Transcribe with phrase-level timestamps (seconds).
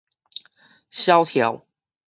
[0.91, 1.63] 痟跳